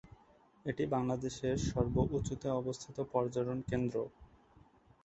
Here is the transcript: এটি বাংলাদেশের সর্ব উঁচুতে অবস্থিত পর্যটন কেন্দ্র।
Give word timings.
এটি 0.65 0.83
বাংলাদেশের 0.87 1.55
সর্ব 1.67 1.95
উঁচুতে 2.11 2.47
অবস্থিত 2.59 2.97
পর্যটন 3.13 3.59
কেন্দ্র। 3.69 3.95